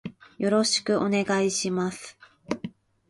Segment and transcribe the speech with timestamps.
[0.39, 2.17] よろしくお願いします。